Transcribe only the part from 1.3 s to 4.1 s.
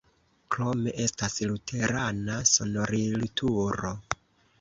luterana sonorilturo.